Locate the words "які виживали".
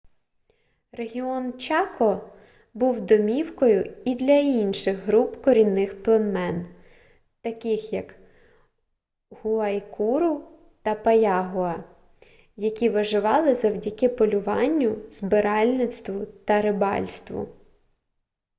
12.55-13.55